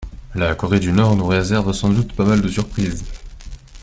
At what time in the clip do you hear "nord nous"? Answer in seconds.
0.91-1.27